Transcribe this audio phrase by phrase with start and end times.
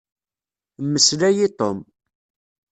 [0.83, 1.77] Mmeslay i Tom.